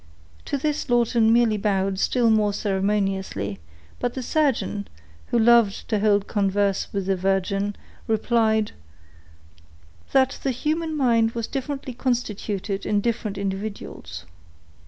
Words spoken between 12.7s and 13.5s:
in different